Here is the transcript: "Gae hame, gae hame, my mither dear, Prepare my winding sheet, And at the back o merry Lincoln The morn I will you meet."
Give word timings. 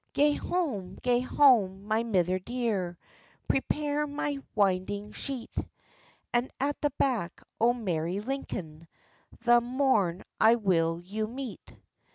"Gae 0.13 0.31
hame, 0.33 0.97
gae 1.03 1.19
hame, 1.19 1.83
my 1.87 2.01
mither 2.01 2.39
dear, 2.39 2.97
Prepare 3.47 4.07
my 4.07 4.39
winding 4.55 5.11
sheet, 5.11 5.51
And 6.33 6.49
at 6.59 6.81
the 6.81 6.89
back 6.97 7.43
o 7.59 7.71
merry 7.73 8.19
Lincoln 8.19 8.87
The 9.41 9.61
morn 9.61 10.23
I 10.39 10.55
will 10.55 11.01
you 11.03 11.27
meet." 11.27 11.75